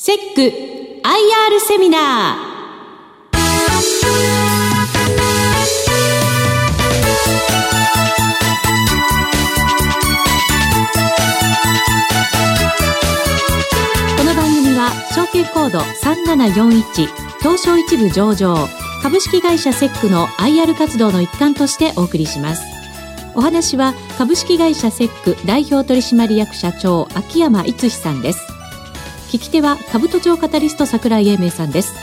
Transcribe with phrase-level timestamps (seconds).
[0.00, 0.52] セック IR
[1.58, 2.48] セミナー。
[14.16, 17.08] この番組は証券コード3741
[17.40, 18.68] 東証一部上場
[19.02, 22.62] 株式会社セックの IR 活動の一環としてお送りします。
[23.34, 28.47] お話は株式会社セック代表取締役社長秋山逸さんです。
[29.28, 31.94] 聞き手は株都庁カタリスト桜井英明さんです。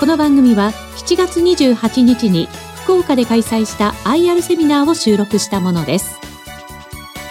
[0.00, 2.48] この番組は7月28日に
[2.84, 6.18] 福岡で開催した IR セミナーを収録したものです。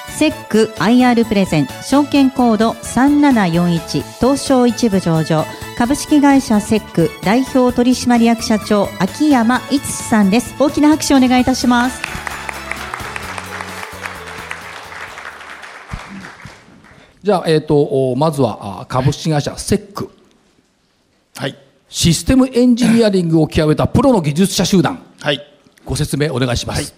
[0.09, 5.45] セック IR プレゼン証券コード3741東証一部上場
[5.79, 10.53] 株式会社セック代表取締役社長秋山逸さんです。
[10.59, 12.22] 大きな拍手をお願いいたします。
[17.23, 20.11] じゃあ、えっ、と、おまずはあ株式会社セック。
[21.37, 21.57] はい。
[21.87, 25.01] システムエンジニアリングを極めたプロの技術者集団。
[25.21, 25.41] はい。
[25.85, 26.93] ご説明お願いします。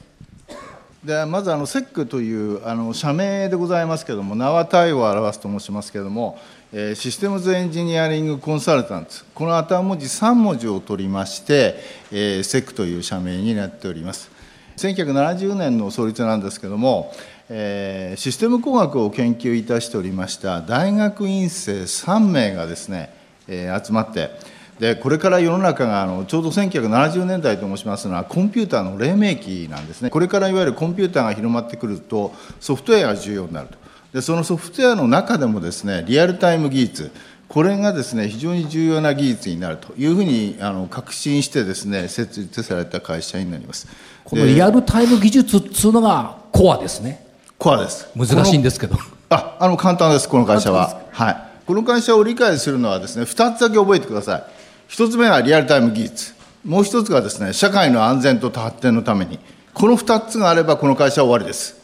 [1.03, 6.39] でまずあのセックというあの社名でございますけれども名は体を表すと申しますけれども、
[6.73, 11.75] えーシステムズエンジニアリングコンサルタントこの頭文字3文字を取りまして、
[12.11, 14.31] えー、セックという社名になっております
[14.77, 17.13] 1970年の創立なんですけれども、
[17.49, 23.13] えーシステム工学を研究いたしておりました大学院生3名がですね、
[23.47, 24.31] えー集まって
[24.79, 30.09] でこれから世の中があのちょうど1970年代と申しますのはコンピューターの黎明期なんですね。
[30.09, 33.77] これからいわゆるコンピューターが広まってくるとソフトウェアが重要になると。
[34.13, 37.11] でそのソフトウェアの中でもですねリアルタイム技術
[37.47, 39.93] これがですね非常に重要な技術になると。
[39.93, 43.87] いうふうにあの確信してですね設立された会社になります。
[44.25, 47.24] このリアルタイム技術っつうのがコアですね。
[47.57, 48.97] コアです難しいんですけど。
[49.29, 51.01] ああの簡単です、この会社は。
[51.11, 54.43] はい、この会社を理解するのはですね、2つだけ覚えてください。
[54.89, 56.35] 1つ目はリアルタイム技術。
[56.63, 59.39] もう1つがですね、社会の安全と発展のために。
[59.73, 61.75] この2つがあれば、この会社は終わりです。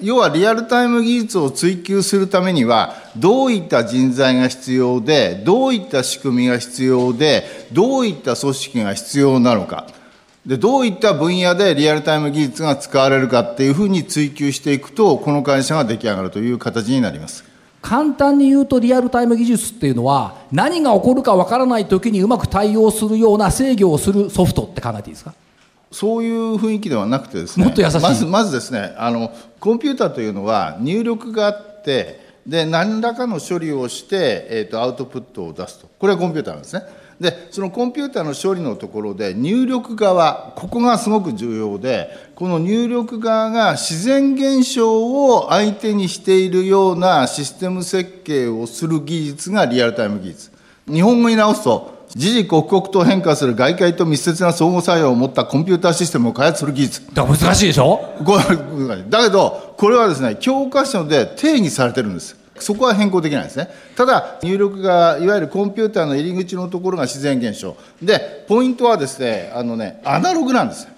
[0.00, 9.86] 要はリアルタイム技術を追求するためには、どういった人材が必要で、どういった仕組みが必要で、どういった組織が必要なのか。
[10.46, 17.44] でどういった分野でリアルタイム技術が使われるかっていうふうに追求していくと、この会社が出来上がるという形になります。
[17.82, 25.34] 簡単に言うとリアルタイム技術っていうのは何が起こるかわからない時にうまく対応するような制御をするソフトって考えていいですか？
[25.92, 36.82] そういう雰囲気ではなくてですね、もっと優しいまずまずですねあの、コンピューターというのは入力があって、で何らかの処理をして、えーと、アウトプットを出すと、これはコンピューターなんですね。
[37.20, 50.50] で、そのコンピューターの処理のところで、入力側、ここがすごく重要で、この入力側が自然現象を相手にしているようなシステム設計をする技術がリアルタイム技術。
[50.86, 57.14] 日本語に直すと、時々刻々と変化する外界と密接な相互作用を持ったコンピューターシステムを開発する技術。
[57.14, 58.00] だ難しいでしょ？
[58.24, 62.36] これだけど、これはですね、教科書で定義されてるんです。
[62.62, 63.68] そこは変更できないんですね。
[63.96, 67.76] ただ、入力が、いわゆるコンピューターの入り口のところが自然現象。
[68.02, 70.88] で、ポイントはですね、あのね、アナログなんです。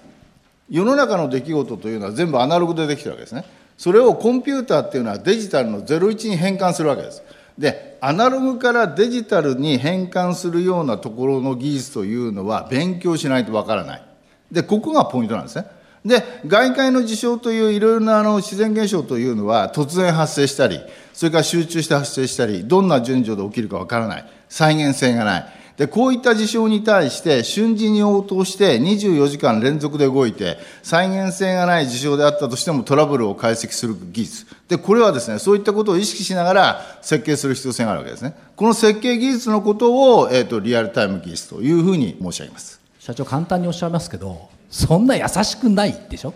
[0.69, 3.43] 世の中の出来事というのは全部アナログでできてるわけですね。
[3.77, 7.23] それをコンピューターっていうのはデジタルの01に変換するわけです。
[7.57, 14.03] で、アナログからデジタルに変換するようなところの技術というのは勉強しないとわからない。
[14.51, 15.65] で、ここがポイントなんですね。
[16.05, 20.79] で、外界の事象といういろいろなあの自然現象というのは突然発生したり、
[21.13, 24.25] それから集中して発生したり、どんな順序で起きるかわからない。
[24.47, 25.45] 再現性がない。
[25.79, 34.45] で、こういった事象に対して瞬時に応答して24時間連続で動いて、再現性がない事象であったとしてもトラブルを解析する技術。
[34.67, 38.33] で、これはですね、そういったことを意識しながら設計する必要性があるわけですね。
[38.57, 42.79] この設計技術のことを、えっ、と、リアルタイム技術というふうに申し上げます。
[42.99, 46.33] 社長簡単におっしゃいますけどそんな優しくないでしょ？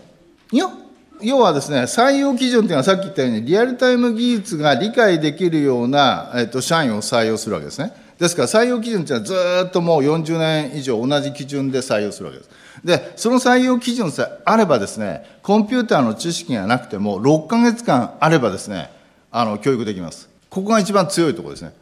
[0.50, 0.68] いや、
[1.22, 7.92] 要はですね、採用基準というのはさっき言ったように、リアルタイム技術が理解できるような、えっと、社員を採用するわけですね。
[8.18, 12.50] ですから、採用基準というのはずーっともう40年以上同じ基準で採用するわけです。
[12.84, 18.90] で、その採用基準さえあればですね、コンピューターの知識がなくても、6ヶ月間あればですね、
[19.30, 20.28] あの、教育できます。
[20.50, 21.72] ここが一番強いところですね。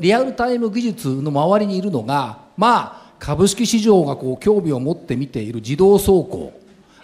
[0.00, 6.52] リアルタイム技術の周りにいるのがまあ株式市場がこう興味を持って見ている自動走行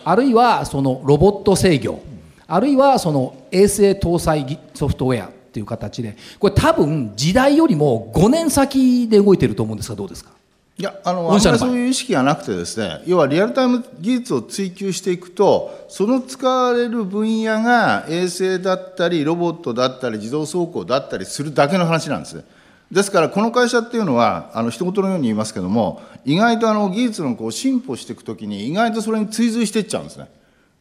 [0.05, 2.03] あるいはそのロボット制御
[2.47, 10.31] あるいはその衛星搭載技ソフトウェアっていう形でこれ多分時代よりも5年先で動いてると思うんですがどうですか？
[10.77, 22.43] いや、あの、あんまりそういう意識がなくてですね、要はリアルタイム技術を追求していくと、その使われる分野が衛星だったり、ロボットだったり、自動走行だったりするだけの話なんですね。
[22.91, 30.29] ですからこの会社っていうのはあの一言のように言いますけれども意外とあの技術のこう進歩していくときに意外とそれに追随していっちゃうんですね。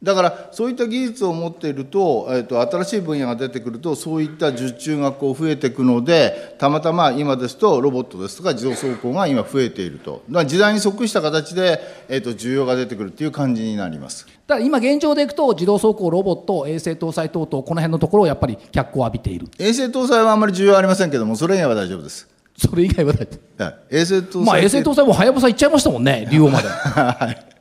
[0.04, 10.24] だからそういった技術を持っていると,、えー、と新しい分野が出てくるとそういった受注がこう増えていくのでたまたま今ですとロボットですとか自動走行が今増えていると。
[10.30, 11.80] だから時代に即した形で、
[12.10, 14.28] えー、と需要が出てくるっていう感じになります。
[14.46, 19.48] だ今現状でいくと自動走行ロボット衛星搭載等々この辺のところをやっぱり脚光を浴びている。
[19.58, 22.28] 衛星搭載はあんまり需要ありませんけどもそれ以外は大丈夫です。
[22.58, 23.28] それ以外は大丈
[23.58, 23.64] 夫。
[23.64, 23.76] はい。
[23.92, 26.68] 衛星搭載まあ衛星搭載もはやぶさ行っちゃいましたもんね竜王まで。
[26.68, 27.53] はい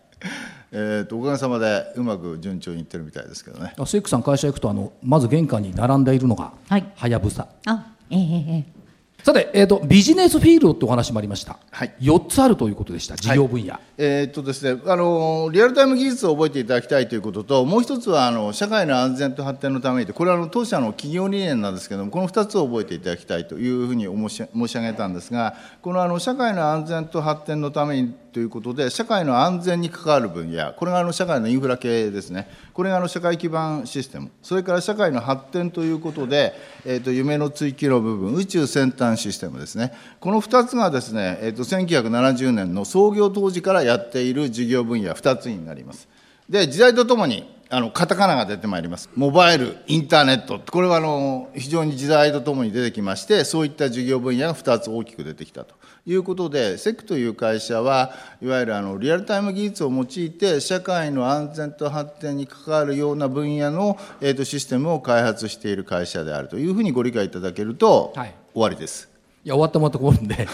[0.75, 3.75] えー、とおかげさまでうまく順調にいってるみたいですけどね。
[3.87, 6.93] セックさん会社行くとあのまず玄関に並んでいるのがはい。
[6.97, 8.83] はやぶさあええええ
[9.23, 11.95] さて、えー、とビジネスフィールドってお話もありました、はい。
[12.01, 36.55] 4つあるということでした事業分野、えーっとですね、あのリアルタイム技術を覚えていただきたいということと、もう一つはあの社会の安全と発展のためにと、これはあの当社の企業理念なんですけれども、この2つを覚えていただきたいというふうに申し申し上げたんですが、このあの社会の安全と発展のためにということで、社会の安全に関わる分野、これがあの社会のインフラ系ですね、これがあの社会基盤システム、それから社会の発展ということで、
[36.87, 46.09] えーっと夢の追求の部分、宇宙先端システムですね、この2つがですね、えーっと1970年の創業当時からやっている事業分野2つになります。
[46.49, 49.09] で、時代とともに、あのカタカナが出てまいります。
[49.17, 55.75] モバイル、インターネット、これはあの非常に時代とともに出てきまして、そういった事業分野が2つ大きく出てきたと。
[56.05, 58.13] いうことで、セクという会社は、
[58.43, 68.35] いわゆるあのリアルタイム技術を用いて、社会の安全と発展に関わるような分野の、えー、とシステムを開発している会社であるというふうにご理解いただけると、はい。
[68.53, 69.09] 終わりです。
[69.45, 70.47] いや終わってもらったところで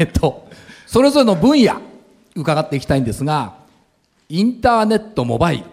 [0.00, 0.48] えっと
[0.86, 1.80] それぞれの分野
[2.34, 3.54] 伺っていきたいんですが
[4.28, 5.64] インターネットモバイル。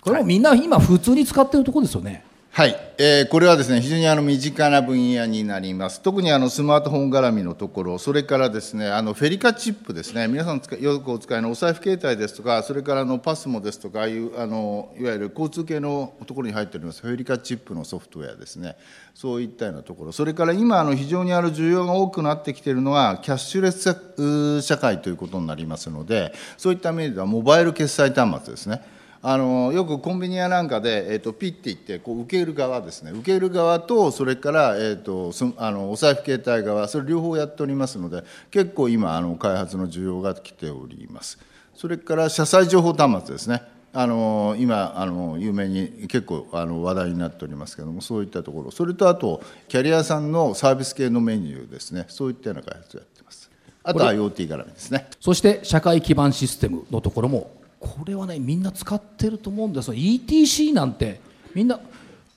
[0.00, 2.24] これもみんな今普通に使ってるところですよね、
[2.58, 18.76] はい、えーこれはですね非常にあの身近な分野になります、特にあのスマートフォン絡みのところ、それからですねあのフェリカチップですね、皆さんよくお使いのお財布携帯ですとか、それからあのパスモですとか、ああいうあのいわゆる交通系のところに入っております、フェリカチップのソフトウェアですね、
[19.14, 28.97] そういったようなところ、それから今、あの非常にある需要が多くなってきているのが、キャッシュレス社会ということになりますので、そういった面では、モバイル決済端末ですね。
[29.20, 33.10] あのよくコンビニやなんかで、えー、とピッていってこう受ける側ですね。
[33.10, 41.38] 受ける側とそれから、えー、とそあのお財布携帯側それ両方やっておりますので結構今あの開発の需要が来ております。
[41.74, 43.62] それから車載情報端末ですね。
[43.92, 48.70] あの今あの有名に結構あの話題になっておりますけれどもそういったところ。
[48.70, 52.04] それとあとキャリアさんのサービス系のメニューですね。
[52.08, 53.50] そういったような開発をやってます。
[53.82, 55.08] あとこれ IoT 絡みですね。
[55.18, 61.20] そして社会基盤システムのところもこれはねみんな使ってると思うんですよ ETC なんて
[61.54, 61.78] みんな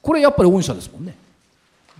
[0.01, 1.15] これやっぱり御社ですもんね。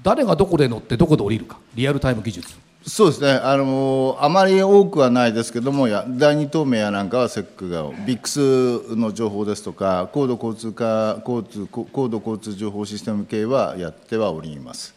[0.03, 1.59] 誰がどこで乗ってどこで降りるか。
[1.75, 2.55] リアルタイム技術。
[2.87, 3.29] そうですね。
[3.33, 14.95] あのあまり多くはないですけどもや第二透明やなんかはセックがビックスの情報ですとか高度交通化交通高度交通情報システム系はやってはおります。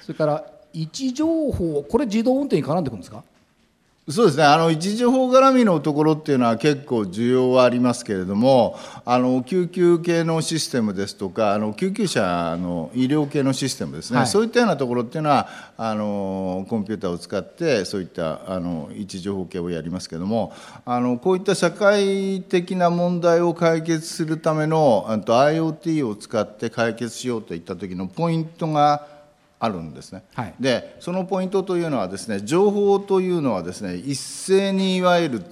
[0.00, 3.22] それから位置情報これ自動運転に絡んでくるんですか？
[4.08, 4.44] そうですね。
[4.44, 14.26] あの位置情報絡みのところっていうのは結構需要はありますけれどもあの救急系のシステムですとかあの救急車の医療系のシステムですね、はい。
[14.26, 20.52] そういったようなところっていうのはあのコンピューターを使ってそういったあの位置情報系をやりますけれども
[20.84, 29.19] あのこういった社会的な問題を解決するためのあと IoT を使って解決しようといった時のポイントが
[29.60, 30.24] あるんですね。
[30.34, 30.54] はい。
[30.58, 35.44] でそのポイントというのはですね情報というのはですね一斉にいわゆる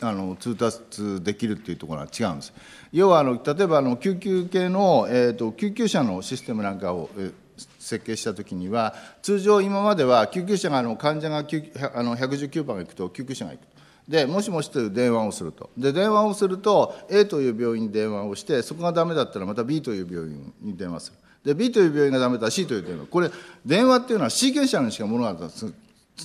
[0.00, 2.52] あの通達できるっていうところは違うんです。
[2.92, 7.32] 要はあの例えばあの救急系の、えー、と救急車のシステムなんかを、えー
[7.78, 13.78] 設計したときには通常今までは救急車があの患者が救あの119番が行くと救急車が行くと。
[14.08, 15.70] でもしもしという電話をすると。
[15.76, 23.30] で電話をすると A という病院に電話をしてそこがダメだったらまた B という病院に電話するで B という病院がダメだ C という電話これ
[23.64, 25.64] 電話っていうのはシーケンシャルにしか物がつ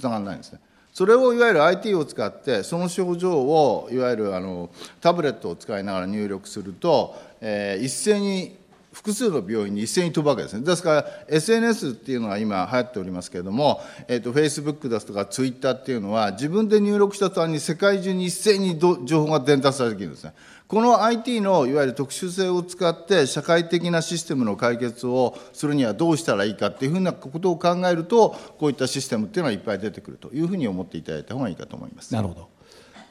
[0.03, 0.59] ながらないんですね
[0.91, 10.63] それをいわゆる IT を使ってその症状をいわゆるあのタブレットを使いながら入力すると、えー一斉に複数の病院に一斉に飛ぶわけですね。
[10.63, 20.33] ですから SNS っていうのが今流行っておりますけれども、えー、と Facebook ですとか Twitter っていうのは自分で入力した途端に世界中に一斉に情報が伝達されてきるんですね。
[20.73, 32.11] この IT のいわゆる特殊性を使って社会的なシステムの解決をするにはどうしたらいいかっていうふうなことを考えるとこういったシステムっていうのはいっぱい出てくるというふうに思っていただいた方がいいかと思います。
[32.11, 32.49] なるほど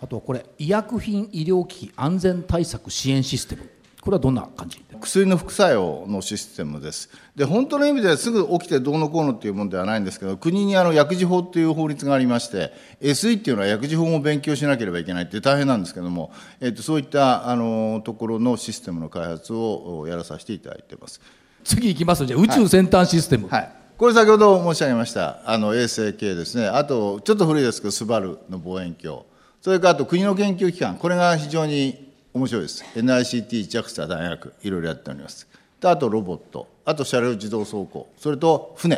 [0.00, 3.71] あとこれ医薬品医療機器安全対策支援システム
[4.03, 4.85] これはどんな感じ？
[5.01, 7.09] 薬の副作用のシステムです。
[7.37, 21.21] で、本当の意味ですぐ起きてどうのこうのっていうものではないんですけど、国にあの薬事法っていう法律がありまして、SE っていうのは薬事法も勉強しなければいけないって大変なんですけども、えっと、そういったあのところのシステムの開発をやらさせていただいてます。
[21.63, 22.27] 次いきます。
[22.27, 23.73] じゃあ宇宙先端システム、はい。
[23.97, 29.21] これ先ほど申し上げました、あの衛星系ですね、あとちょっと古いですけど、スバルの望遠鏡、
[29.61, 32.85] それからあと国の研究機関、これが非常に面白いです。
[32.95, 35.47] NICT、JAXA、大学、いろいろやっております。
[35.81, 38.97] であとロボット、あと車両自動走行、それと船、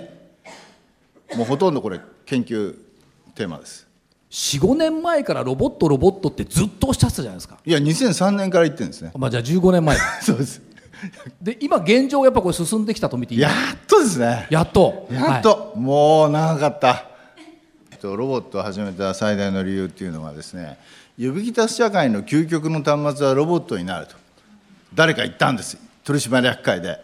[1.37, 2.75] もうほとんどこれ、研究
[3.35, 3.87] テーマです。
[4.31, 9.13] 45年前からロボットロボットってずっとおっしゃってたじゃないですか、いや、2003年から言ってるんですね。
[9.17, 10.61] まあ、じゃあ15年前だ そうです。
[11.43, 13.41] で今現状やっぱこれ進んできたと見ていい？
[13.41, 13.53] やっ
[13.87, 14.47] とですね。
[14.51, 17.07] やっとやっと、もう長かった。
[17.91, 20.79] えっとロボットを始めた最大の理由っていうのはですね、
[21.17, 24.17] 指揮達社会の究極の端末はロボットになると、
[24.95, 26.99] 誰か言ったんです、取締役会で。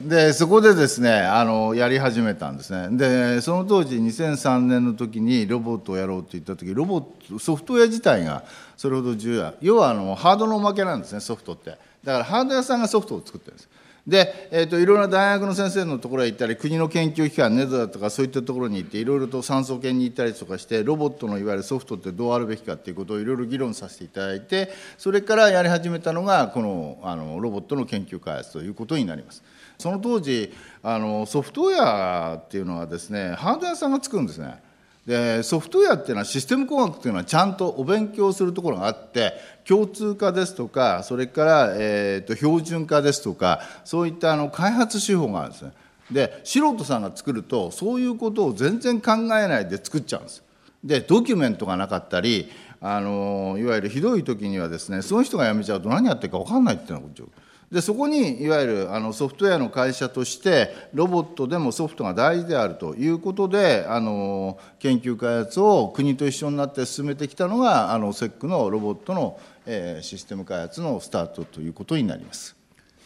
[0.00, 2.96] で、そこでですね、あのやり始めたんですね。
[2.96, 8.42] で、その当時、2003年の時にロボットをやろうって言った時、ロボット、ソフトウェア自体が
[8.76, 11.70] それほど重要要はあのハードのおまけなんですね、ソフトって。
[11.70, 11.76] だ
[12.14, 13.68] からハード屋さんがソフトを作ってるんです。
[14.06, 29.42] で、えー、といろいろな大学の先生のところへ行ったり国の研究機関ネドだとかそういったところに行っていろいろと酸素研に行ったりとかしてロボットのいわゆるソフトってどうあるべきかっていうことをいろいろ議論させていただいてそれからやり始めたのがこのあのロボットの研究開発ということになります。
[29.78, 34.60] その当時あのソフトウェアっていうのはですねハード屋さんが作るんですね。
[35.06, 39.32] でソフトウェアっていうのはシステム工学っていうのはちゃんとお勉強するところがあって
[39.66, 45.72] 共通化ですとかそれから、えー、と標準化ですとかそういったあの開発手法があるんですね。
[46.10, 50.42] で素人さんが作るとそういうことを全然考えないで作っちゃうんです。
[50.84, 57.28] でドキュメントがなかったりあのいわゆるひどい時にはですねその人が辞めちゃうと何やってるか分かんないっていうのが状況
[57.72, 72.54] でそこにいわゆるあのソフトウェアの会社としてロボットでもソフトが大事であるということであの研究開発を国と一緒になって進めてきたのがあの SEC のロボットの、えーシステム開発のスタートということになります。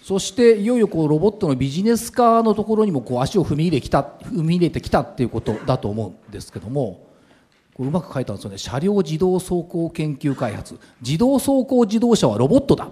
[0.02, 7.06] そしていよいよこうロボットのビジネス化のところにもこう足を踏み入れきた踏み入れてきたっていうことだと思うんですけども
[7.74, 8.58] これうまく書いたんですよね。
[8.58, 10.78] 車両自動走行研究開発。
[11.02, 12.88] 自動走行自動車はロボットだ。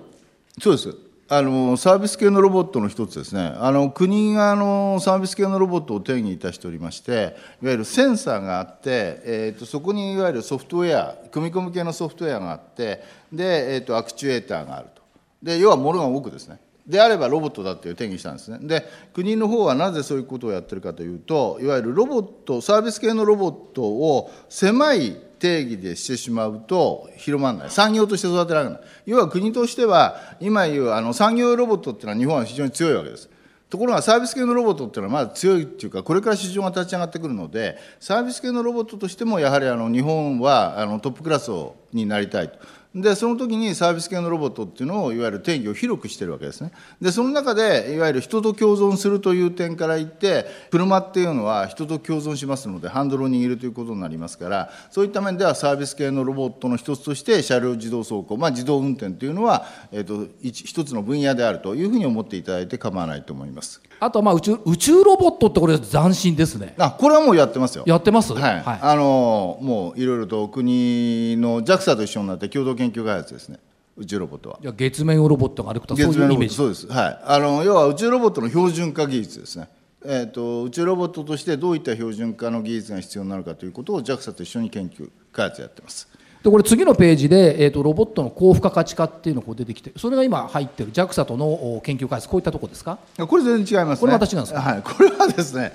[0.60, 3.54] そうですあのサービス系のロボットの一つですね。
[3.56, 13.02] あの国があのサービス系のロボットを定義いたしておりましていわゆるセンサーがあって、えー、とそこにいわゆるソフトウェア組み込み系のソフトウェアがあって
[13.32, 15.02] で、えー、とアクチュエーターがあると。
[15.42, 16.58] で要は物が動くですね。
[16.86, 18.58] であればロボットだっていう定義したんですね。
[18.60, 27.70] で国の方はなぜそういうことをやってるかというといわゆるロボットサービス系のロボットを狭い定義でしてしまうと広まらない。
[27.70, 28.80] 産業として育てられない。
[29.04, 33.28] 要は国としては今言うあの産業ロボットっていうのは日本は非常に強いわけです。
[33.68, 41.50] ところがサービス系のロボットっていうのはまだ強いっていうかこれから市場が立ち上がってくるのでサービス系のロボットとしてもやはりあの日本はあのトップクラス
[41.92, 42.58] になりたいと。
[42.94, 46.70] でその時にサービス系のロボットっていうのをいわゆる定義を広くしてるわけですね。
[47.02, 63.82] でその中でいわゆる人と共存するという点から言って車っていうのは人と共存しますのでハンドルを握るということになりますからそういった面ではサービス系のロボットの一つとして車両自動走行、まあ、自動運転というのは、えー、と一一つの分野であるというふうに思っていただいて構わないと思います。
[64.00, 66.74] あとはまあ宇宙宇宙ロボットってこれ斬新ですね。
[66.78, 67.84] あこれはもうやってますよ。
[67.86, 73.58] やってますはい、あのもういろいろと国の JAXA と一緒になって共同研究開発ですね。
[73.96, 74.58] 宇宙ロボットは。
[74.76, 76.54] 月面ロボットが歩くとかそう月面ロボットいうイメージ。
[76.56, 76.86] そうです。
[76.88, 77.20] はい。
[77.24, 79.68] あの要は宇宙ロボットの標準化技術ですね。
[80.06, 86.08] えー、と宇宙ロボットとしてどういった標準化の技術が必要になるかということを JAXA と一緒に研究開発やってます。
[86.42, 92.98] でこれ次のページで、えー、とロボットの高付加価値化っていうのがこう出てきてそれが今入ってる JAXA とのお研究開発こういったところですか？
[93.16, 94.00] これ全然違いますね。
[94.00, 94.60] これまた違うんですか？
[94.60, 95.72] はい、これはですね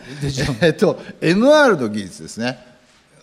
[0.61, 2.59] えっと MR の技術ですね。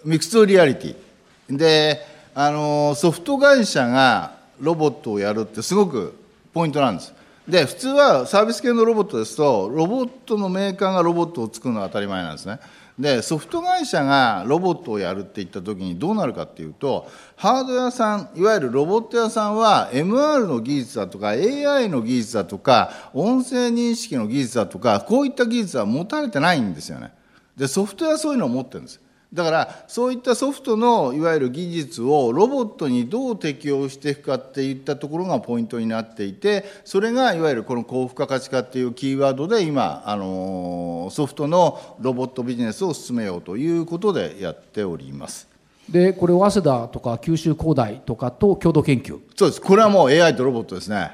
[0.05, 1.57] Mixed Reality。
[1.57, 2.01] で
[2.39, 6.15] あのソフト会社がロボットをやるってすごく
[6.53, 7.15] ポイントなんです。
[7.49, 12.61] で普通はサービス系のロボットですとロボットのメーカーがロボットを作るのは当たり前なんですね。
[12.99, 27.13] でソフト会社がロボットをやるって言った時にどうなるかっていうとハード屋さんいわゆるロボット屋さんは MR の技術だとか AI の技術だとか音声認識の技術だとかこういった技術は持たれてないんですよね。
[27.57, 29.01] でソフトウェアそういうのを持ってるんです。
[29.33, 45.49] だからそういったソフトのいわゆる技術をロボットにどう適用していくかっていったところがポイントになっていてそれがいわゆるこの高付加価値化っていうキーワードで今あのソフトのロボットビジネスを進めようということでやっております。
[45.89, 49.21] でこれを早稲田とか九州工大とかと共同研究。
[49.37, 49.61] そうです。
[49.61, 51.13] これはもう AI とロボットですね。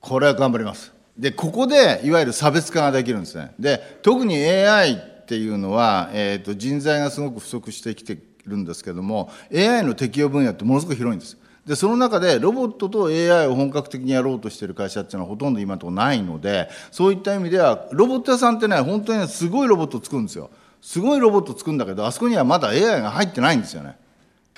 [0.00, 0.92] これは頑張ります。
[1.16, 3.52] でここでいわゆる差別化ができるんですね。
[3.58, 8.16] で特に AI っていうのは、えーと、人材がすごく不足してきて
[8.46, 11.36] るんですけども AI の適用分野ってものすごく広いんです。
[11.66, 20.48] でその中でロボットと AI を本格的にやろうとしている会社っていうのはほとんど今のところないのでそういった意味ではロボット屋さんってね本当に、ね、すごいロボットを作るんですよ。
[20.80, 23.98] すごいロボットを作るんだけどあそこにはまだ AI が入ってないんですよね。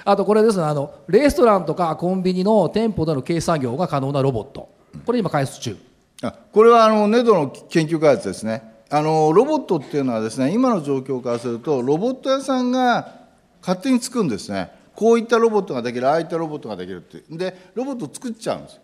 [0.04, 4.68] あとこれですねあのレストランとかコンビニの店舗での計算業が可能なロボット。
[5.04, 5.76] これ今開発中。
[6.22, 13.20] あこれはあのネドの研究開発ですねあのロボットっていうのはですね今の状況からするとロボット屋さんが
[13.62, 14.72] 勝手に作るんですね。
[14.96, 17.22] こういったロボットができるああいったロボットができるって。
[17.30, 18.80] でロボットを作っちゃうんです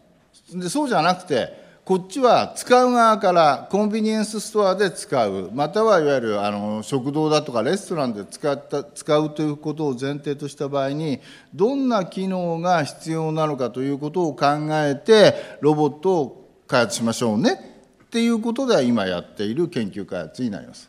[0.58, 5.50] でそうじゃなくてこっちは使う側からコンビニエンスストアで使う。
[5.52, 11.20] またはいわゆるあの食堂だとかレストランで使った使うということを前提とした場合に
[11.54, 17.75] どんな機能が必要なのかということを考えてロボットを開発しましょうね。
[18.16, 20.88] っていうことで今やっている研究開発になります。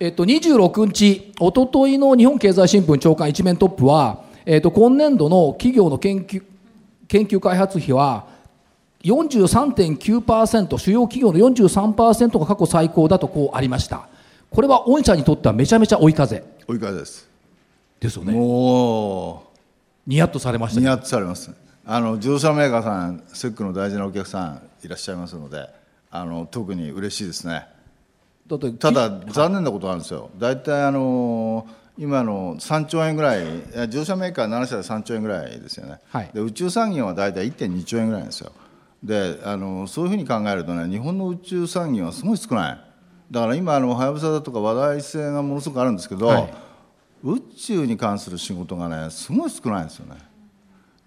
[0.00, 6.42] えっと、26日、おとといの日本経済新聞長官一面トップは、えっと、今年度の企業の研究
[7.06, 8.26] 研究開発費は
[9.02, 14.08] 43.9%主要企業の43%が過去最高だとこうありました。
[14.50, 16.42] これは御社にとってはめちゃめちゃ追い風。
[16.66, 17.28] 追い風です。
[18.00, 18.32] ですよね。
[18.32, 19.52] も
[20.06, 21.50] うニヤッとされました、ね、ニヤッとされます。
[21.84, 25.83] あの自動車メーカーさんセックの大事なお客さんいらっしゃいますので
[26.14, 27.66] あの特に嬉しいですね。
[28.46, 30.30] だってただ残念なことなんですよ。
[30.38, 31.66] 大体あの
[31.98, 33.44] 今の3兆円ぐらい
[33.86, 38.52] 自動車メーカー7社で3兆円ぐらいですよね、はい、で宇宙産業は大体1.2兆円ぐらいですよ。
[39.02, 42.80] であのそういうふうに考えるとね日本の宇宙産業はすごい少ない。
[43.32, 46.54] だから今あのはやぶさだとか話題性がものすごくあるんですけど、はい、
[47.24, 50.14] 宇宙に関する仕事がねすごい少ないんですよね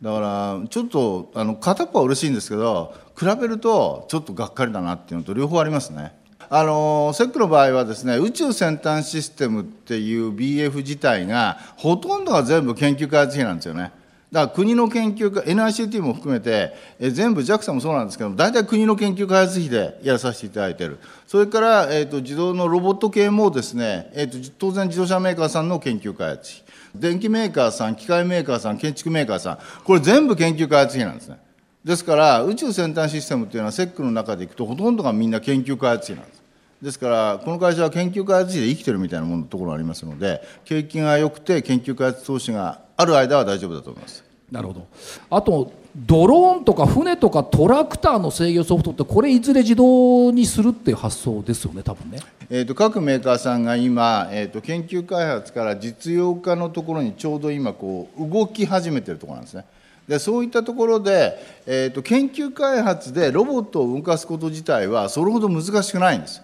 [0.01, 6.13] だからちょっとあの片っぽは嬉しいんですけど比べるとちょっとがっかりだなっていうのと両方ありますね。
[6.49, 13.91] あのセックの場合はですね宇宙先端システムっていう BF 自体がほとんどが全部研究開発費なんですよね。
[14.31, 20.99] だから国の研究 NICT も含めて、え全部 JAXA もそうなんですけど大体国の研究開発費でやらさせていただいている。
[21.25, 26.67] それから、えーと、自動のロボット系もですね、えーと、当然自動車メーカーさんの研究開発費。
[26.93, 29.59] 電機メーカーさん機械メーカーさん建築メーカーさん。
[29.85, 31.39] これ全部研究開発費なんですね。
[31.85, 36.43] ですから宇宙先端システムっていうのはセックの中でいくとほとんどがみんな研究開発費なんです。
[36.81, 44.87] ですからこの会社は研究開発費で生きてるみたいなものところがありますので景気が良くて研究開発投資がある間は大丈夫だと思いますなるほど
[45.29, 52.19] あとドローンとか船とかトラクターの制御ソフトってこれいずれ自動にするっていう発想ですよね多分ね。
[52.49, 59.65] えーと、各メーカーさんが今、えーと、研究開発から実用化のところにちょうど今こう動き始めてるところなんですね。
[60.07, 66.41] でそういったところで、えーと研究開発でロボットを動かすこと自体はそれほど難しくないんです。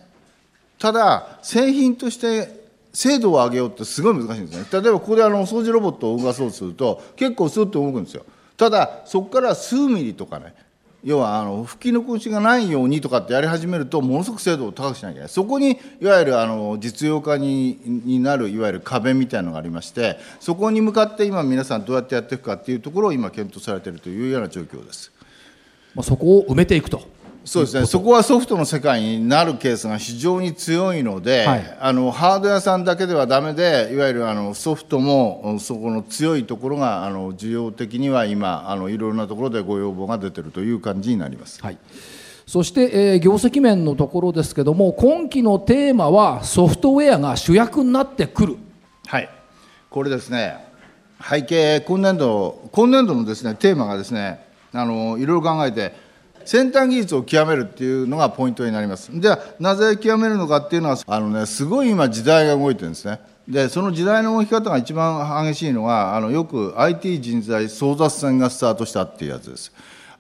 [0.80, 2.63] ただ製品として
[2.94, 4.66] 精度を上げようってすごい難しいんですね。
[4.72, 8.24] 例えばここであの掃除ロボットを動かそうとすると結構スッと動くんですよ。
[8.56, 10.54] ただそこから数ミリとかね
[11.04, 15.30] 要はあの吹き残しがないようにとかってやり始めるとものすごく精度を高くしなきゃいけない。
[15.30, 25.12] そこにいわゆるあの実用化にになるいわゆる壁みたいなのがありましてそこに向かって今皆さんどうやってやっていくかっていうところを今検討されているというような状況です。
[25.96, 27.02] まあ、そこを埋めていくと。
[27.46, 27.86] そうですね。
[27.86, 41.62] そこはソフトの世界になるケースが非常に強いので、はい、あのハード屋さんだけではだめでいわゆるあのソフトもそこの強いところがあの需要的には今あのいろいろなところでご要望が出てるという感じになります。
[41.62, 41.78] はい。
[42.46, 48.58] そして、えー、業績面のところですけども今期のテーマはソフトウェアが主役になってくる。
[49.08, 49.30] はい。
[49.90, 50.72] これですね。
[51.22, 55.94] 背景今年度今年度のですねテーマがですねあのいろいろ考えて
[56.46, 59.10] 先端技術を極めるっていうのがポイントになります。
[59.20, 63.20] ではなぜ極めるのかっていうのはあのねすごい今時代が動いてるんですね。
[63.48, 69.72] でその時代の動き方が一番激しいのがあのよく IT 人材争奪戦がスタートしたっていうやつです。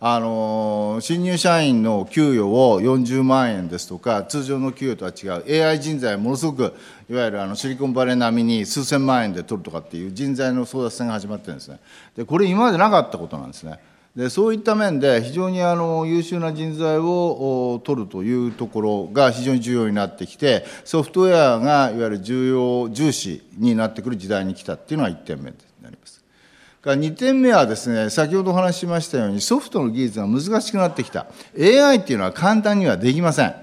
[0.05, 6.73] あの新入社員の給与を40万円ですとか通常の給与とは違う AI 人材ものすごく
[7.09, 11.79] いわゆるあのシリコンバレー並みに数千万円で取るとかっていう人材の争奪戦が始まってるんですね。
[12.17, 13.79] でこれ今までなかったことなんですね。
[14.15, 26.23] でそういった面で非常にあの優秀な人材を取るというところが非常に重要になってきてソフトウェアがいわゆる重要重視になってくる時代に来たっていうのが1点目になります。
[26.83, 33.55] 2点目はですね先ほどお話ししましたようにソフトの技術が難しくなってきた AI っていうのは簡単にはできません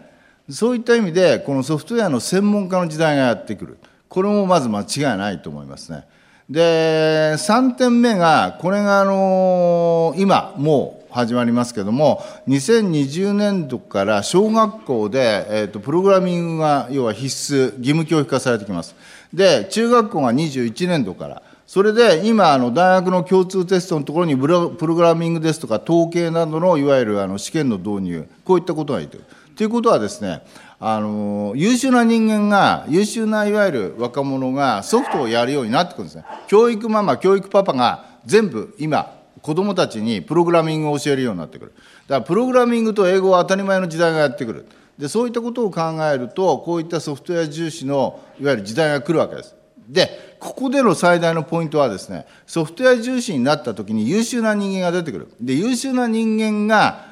[0.48, 6.04] そういった意味でこのソフトウェアの専門家の時代がやってくるこれもまず間違いないと思いますね。
[6.50, 18.94] で3点目がこれがあの今もう始まりますけども、2020年度から小学校で、えーと、プログラミングが要は必須、義務教育化されてきます。
[19.34, 29.24] で、中学校が21年度から、それで今、あの大学の共通テストのところにプログラミングですとか、統計などのいわゆるあの試験の導入、こういったことがいいという。
[29.56, 30.42] ということはですね、
[30.82, 36.24] あの優秀な人間が、優秀ないわゆる若者がソフトをやるようになってくるんですね。
[36.48, 41.74] 教育ママ、教育パパが全部今、子どもたちにプログラミングを教えるようになってくる。
[42.08, 44.66] だからプログラミングと英語は当たり前の時代がやってくる。
[44.98, 49.54] でそういったことを考えると、こういったソフトウェア重視のいわゆる時代が来るわけです。
[49.86, 55.28] で、ここでの最大のポイントはですね、ソフトウェア重視になったときに優秀な人間が出てくる。
[55.40, 57.09] で、優秀な人間が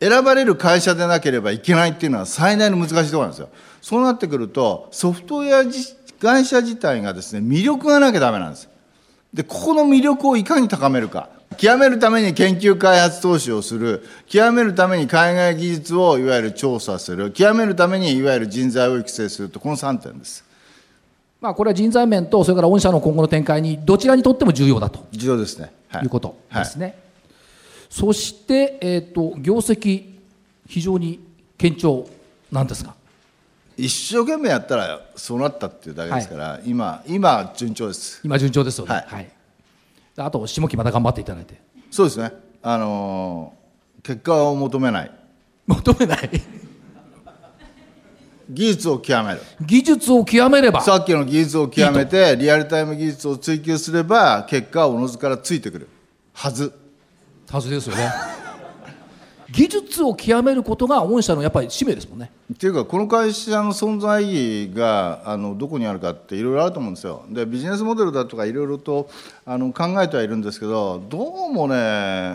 [0.00, 3.48] 選ばれる会社でなければいけないっていうのは最大の難しいところなんですよ。
[3.80, 5.64] そうなってくると、ソフトウェア
[6.20, 8.68] 会社自体がですね、魅力がなきゃダメなんです。
[9.32, 11.28] で、ここの魅力をいかに高めるか。
[11.56, 14.04] 極めるために研究開発投資をする。
[14.26, 17.30] 極めるために海外技術をいわゆる調査する。
[17.30, 20.46] 極めるためにいわゆる人材を育成すると、この3点です。
[21.40, 26.94] まあ、これは人材面とそれから御社の今後の展開にどちらにとっても重要だと重要ですね、はい、いうことですね、はい、
[27.88, 30.16] そして、えーと、業績
[30.68, 31.20] 非常に
[31.60, 32.08] 堅調
[32.50, 32.94] なんですが。
[33.76, 38.20] 一生懸命やったらそうなったっていうだけですから、はい、今今順調です。
[38.24, 39.30] 今順調ですよね、はい、
[40.16, 41.60] あと下期また頑張っていただいて。
[41.90, 42.32] そうですね。
[42.62, 45.10] あのー、結果を求めない。
[45.66, 46.30] 求めない。
[48.48, 49.40] 技術を極める。
[49.60, 50.80] 技術を極めれば。
[50.80, 55.88] さっきの技術を極めてリアルタイム技術を追求すれば結果はおのずからついてくる
[56.32, 56.72] はず
[57.48, 58.10] はずですよね。
[59.50, 62.30] 技術を極めることが御社のやっぱり使命ですもんね。
[62.52, 67.24] っていうかこの会社の存在意義があのどこにあるかっていろいろあると思うんですよ。
[67.30, 69.08] でビジネスモデルだとかいろいろと
[69.44, 71.76] あの考えてはいるんですけどどうもね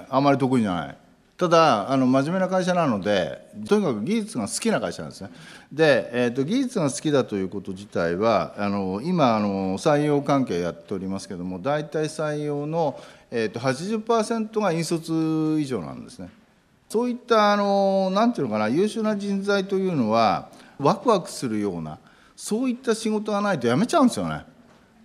[0.10, 0.98] あまり得意じゃない。
[1.38, 5.32] ただあの真面目な会社なのでとにかく技術が好きな会社なんですね。
[5.72, 13.00] で、えーと、技術が好きだということ自体はあの今あの採用関係やっておりますけども大体採用の、
[13.32, 16.30] えーと、80%が引率以上なんですね。
[16.90, 22.00] そういったあのなんていうのかな優秀な人材というのはワクワクするような
[22.36, 24.44] そういった仕事がないと辞めちゃうんですよね。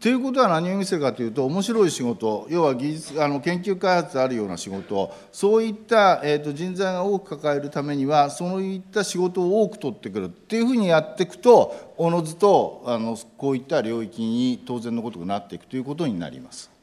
[0.01, 10.25] ということは何を見せるかというと面白い仕事要は技術あの研究開発あるような仕事そういった、えーと、人材が多く抱えるためにはそういった仕事を多く取ってくる。
[10.27, 16.76] っていうふうにやっていくとおのずとあのこういった領域に当然のことがなっていくということになります。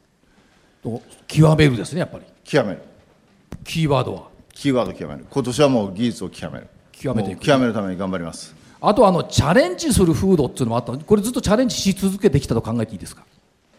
[0.84, 2.24] と極めるですねやっぱり。
[2.44, 2.82] 極める。
[3.64, 4.28] キーワードは。
[4.52, 5.26] キーワード極める。
[5.28, 6.68] 今年はもう技術を極める。
[6.92, 7.40] 極めていく。
[7.40, 8.54] 極めるために頑張ります。
[8.80, 13.24] あとあのチャレンジする風土っていうのもあったこれずっとチャレンジし続けてきたと考えていいですか？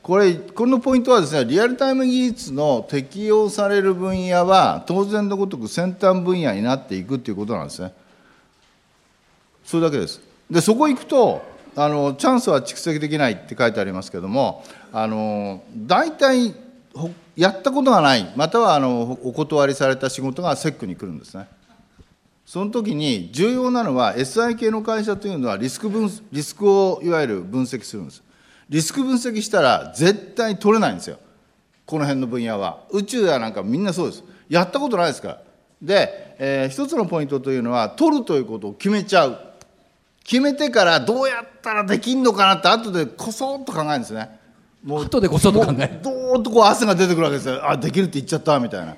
[0.02, 7.94] これこのポイントはですねリアルタイム技術の適用される分野は当然のごとく先端分野になっていくっていうことなんですね。
[9.64, 10.22] それだけです。
[10.50, 11.44] でそこ行くと
[11.76, 16.54] あのチャンスは蓄積できないって書いてありますけどもあの大体
[17.36, 21.48] やったことがないまたはあのお断りされた仕事がセックに来るんですね。
[22.46, 28.24] その時に重要なのは SI 系の会社というのはリスク分リスクをいわゆる分析するんです。
[28.70, 31.18] リスク分析したら絶対取れないんですよ。
[31.86, 32.80] この辺の分野は。
[32.92, 34.24] 宇宙やなんかみんなそうです。
[34.48, 35.42] やったことないですから。
[35.82, 39.40] で、えー、一つのポイントというのは取るということを決めちゃう。
[40.24, 44.40] 決めてからどうやったらできんのかなって後でこそっと考えるんですね。
[44.86, 46.00] もう後でこそっと考える。
[46.04, 47.68] どーっとこう汗が出てくるわけですよ。
[47.68, 48.96] あできるって言っちゃったみたいな。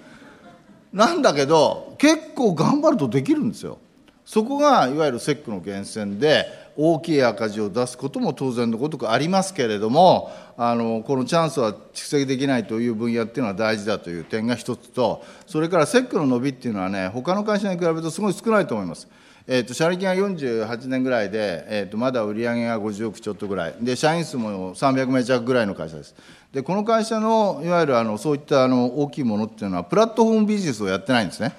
[0.91, 3.79] なんだけど結構頑張るとできるんですよ。
[4.25, 6.45] そこがいわゆるセックの源泉で
[6.75, 19.07] 大きい赤字を出すことも当然のことくありますけれどもあのこのチャンスは蓄積できないという分野っていうのは大事だという点が一つとそれからセックの伸びっていうのはね他の会社に比べるとすごい少ないと思います。
[19.49, 23.75] えーと、社歴が48年ぐらいで、えーと、まだ売り上げが50億ちょっとぐらい。
[23.79, 26.13] で社員数も300名弱ぐらいの会社です。
[26.51, 31.53] でこの会社のいわゆるあのそういったあの大きいものっていうのはプラットフォームビジネスをやってないんですね。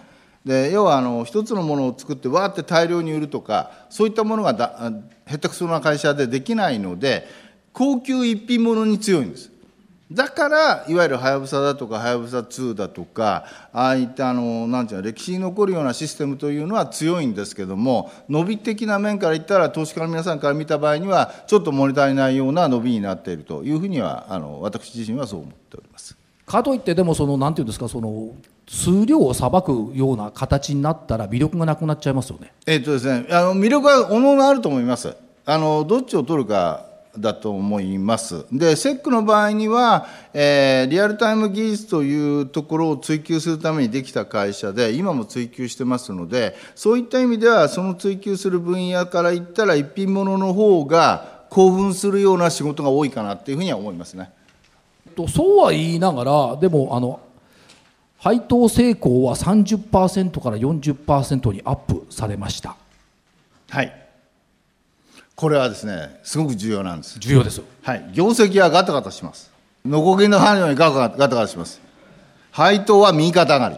[0.44, 4.92] で要はあの一つのものを作ってわーって大量に売るとかそういったものがだ
[5.27, 7.27] 下手くそな会社でできないので
[7.72, 9.51] 高級一品物に強いんです。
[10.11, 13.44] だからいわゆるはやぶさだとかはやぶさ2だとか
[13.75, 26.16] ああいったあのなんていうの歴史に残るようなシステムというのは強いんですけども伸び的な面から言ったら投資家の皆さんから見た場合にはちょっと物足りないような伸びになっているというふうにはあの私自身はそう思っております。
[26.47, 28.33] かといってでもそのなんていうんですかその
[28.66, 32.55] 数量をさばくような形になったら魅力がなくなっちゃいますよね。
[32.66, 35.14] えっとですねあの魅力はおのおのあると思います。
[35.44, 36.88] あのどっちを取るか
[37.21, 38.45] だと思います。
[38.53, 54.31] で、セックの場合には、えーリアルタイム技術というところを追求するためにできた会社で、今も追求してますので、そういった意味では、その追求する分野から言ったら、一品物の方が興奮するような仕事が多いかなっていうふうには思いますね。
[55.19, 57.21] とそうは言いながらでもあの
[58.19, 62.77] 配当成功は30%から40%にアップされました
[63.69, 64.08] はい。
[65.38, 67.16] これはですね、すごく重要なんです。
[67.20, 68.11] 重要ですよはい。
[68.12, 69.53] 業績はガタガタします。
[69.87, 71.81] ノコギリの針のようにガタガタします。
[72.51, 73.77] 配当は右肩上がり。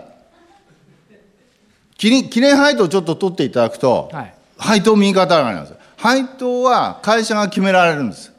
[1.98, 5.78] 記念配当をちょっと取っていただくと、はい配当右肩上がりなんですよ。
[5.98, 8.32] 配当は会社が決められるんです。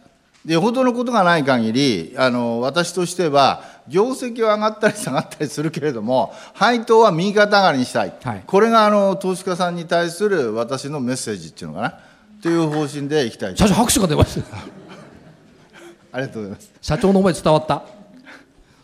[0.43, 8.13] で、よほどのことがない限り、あの、私としては、業績は上がったり 下がったりするけれども、配当は右肩上がりにしたい。
[8.23, 11.99] はいこれが、あの、投資家さんに対する私のメッセージっていうのかな。
[12.41, 13.55] という方針でいきたい。
[13.55, 14.57] と社長拍手が出ました。
[16.13, 16.71] ありがとうございます。
[16.81, 17.83] 社長の思い伝わった。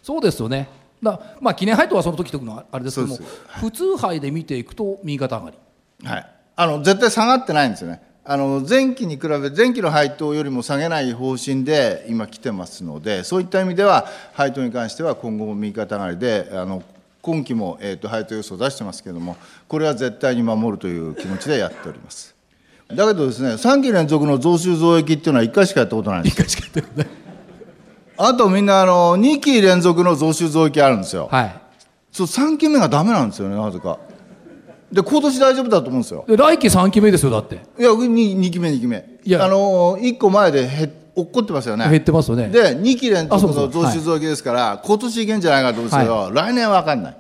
[0.04, 0.70] そうですよね。
[1.02, 3.20] だまあ記念配当はその時とくのはあれですけども
[3.60, 5.58] 普通配で見ていくと右肩上がり。
[6.08, 8.02] はい、あの絶対下がってないんですよね。
[8.30, 16.84] あの前期に比べ前期の配当よりも下げない方針で今来てますのでそういった意味では配当に関しては今後も右肩上がりであの
[17.22, 19.38] 今期も、えー、と配当予想を出してますけれども
[19.70, 22.37] これは絶対に守るという気持ちでやっております
[22.88, 27.08] だけどですね3期連続の増収増益っていうのは1回しかやったことないんです一回しかやってない。
[28.20, 31.62] あとみんなあの2期連続の増収増益あるんですよ、はい。
[32.12, 34.00] そう3期目がダメなんですよねなぜか。
[34.92, 36.26] で今年大丈夫だと思うんですよ。
[36.28, 37.56] で来期3期目ですよだって。
[37.56, 39.20] いや、2, 2期目、2期目。
[39.24, 39.44] いや。
[39.44, 41.90] あのー、1個前でへ落っこってますよね。
[41.90, 42.48] 減ってますよね。
[42.50, 47.18] で、2期連続の増収増益ですから、今年いけんじゃないかと思うんですけど、来年は分かんない。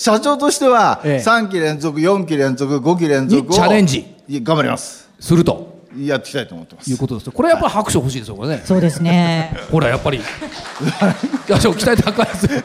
[0.00, 1.22] 社長としては、ええ。
[1.22, 4.06] 3期連続、4期連続、5期連続をにチャレンジ。
[4.42, 5.10] 頑張ります。
[5.20, 5.78] すると。
[5.98, 6.90] やっていきたいと思ってます。
[6.90, 6.96] いう。
[6.96, 8.62] ことですよこれやっぱり拍手欲しいですよこれね。
[8.64, 9.54] そうですね。
[9.70, 10.16] ほらやっぱり。
[10.22, 10.22] い
[11.48, 12.62] や期待高いですよ。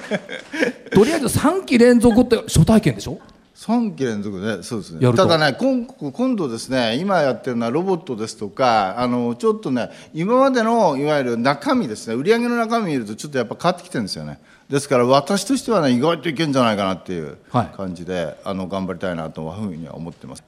[0.93, 3.19] とりあえず3期連続って初体験でしょ？
[3.55, 5.13] 3期連続で、そうですね。
[5.13, 14.39] ただね、今今度ですね、今やってるのはロボットですとか、あのちょっとね、今までのいわゆる中身ですね、売上の中身見ると、ちょっとやっぱ変わってきてるんですよね。
[14.69, 20.43] ですから、私としてはね、意外といけんじゃないかなっていうはい感じで、あの頑張りたいなというふうには思ってます。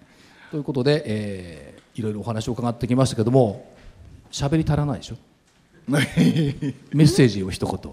[0.52, 3.66] ということで、えーいろいろお話を伺ってきましたけども
[4.32, 5.16] 喋り足らないでしょ？
[5.90, 7.92] メッセージを一言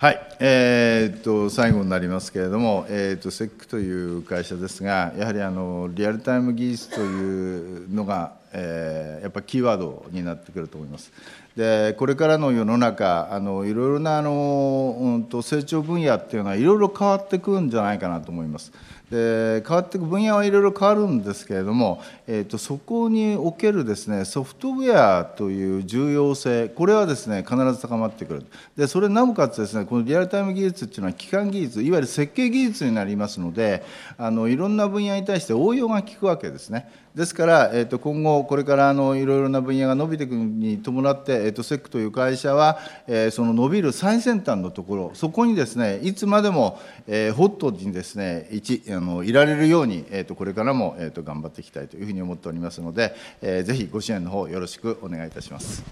[0.00, 11.10] はい、えーっと最後になりますけれども、えーっとセックという会社ですが、やはりあのリアルタイム技術というのが、えーやっぱりキーワードになってくると思います。
[11.56, 18.70] でこれからの世の中あのいろいろなあの、うん、と成長分野っていうのはいろいろ変わってくるんじゃないかなと思います。
[19.10, 28.44] で変わっていく分野はいろいろ変わるんですけれども、えー、とそこにおけるですねソフトウェアという重要性これはですね必ず高まってくる。
[28.76, 33.82] でそれなおかつですねこのリアルタイム技術っていうのは基幹技術いわゆる設計技術になりますので
[34.18, 36.90] あのいろんな分野に対して応用が効くわけですね。
[37.18, 42.78] ですから、えー、と今後これからあのいろいろな分野が伸びていくに伴って、えー、とセックという会社は、
[43.08, 46.78] えーその伸びる最先端のところそこにですねいつまでも、
[47.08, 55.82] えーホットにですね一あのいられるように、えー、とこれからも、えー、と頑張っていきたいというふうに思っておりますので、えーぜひご支援の方よろしくお願いいたします。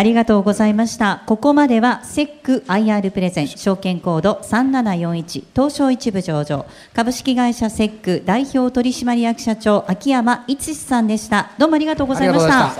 [0.00, 1.22] ありがとうございました。
[1.26, 11.50] ここまではセック IR プレゼン証券コード3741東証一部上場株式会社セック代表取締役社長秋山一さんでした。
[11.58, 12.70] どうもありがとうございました。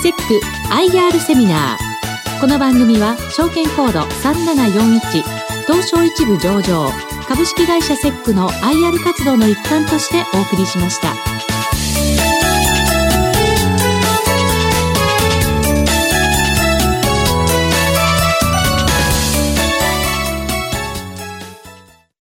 [0.00, 0.40] セック
[0.72, 5.22] IR セミナーこの番組は証券コード3741
[5.66, 6.88] 東証一部上場
[7.26, 11.51] 株式会社セックの IR 活動の一環としてお送りしました。